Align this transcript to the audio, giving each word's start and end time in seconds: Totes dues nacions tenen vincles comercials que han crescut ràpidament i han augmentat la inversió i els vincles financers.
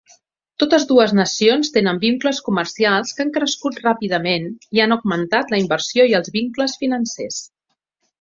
Totes 0.61 0.83
dues 0.91 1.11
nacions 1.17 1.67
tenen 1.75 1.99
vincles 2.05 2.39
comercials 2.47 3.13
que 3.17 3.23
han 3.25 3.29
crescut 3.35 3.77
ràpidament 3.83 4.47
i 4.79 4.81
han 4.87 4.97
augmentat 4.99 5.53
la 5.55 5.61
inversió 5.65 6.07
i 6.13 6.17
els 6.21 6.33
vincles 6.39 6.75
financers. 6.85 7.39